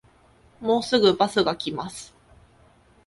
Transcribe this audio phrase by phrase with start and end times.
[0.59, 2.11] もうすぐバスが来ます